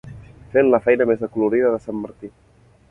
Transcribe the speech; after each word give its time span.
Fent 0.55 0.69
la 0.71 0.79
feina 0.87 1.07
més 1.11 1.21
acolorida 1.29 1.77
de 1.77 1.85
sant 1.87 2.03
Martí. 2.07 2.35